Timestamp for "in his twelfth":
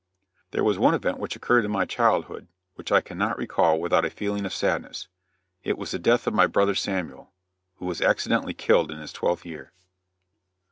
8.89-9.45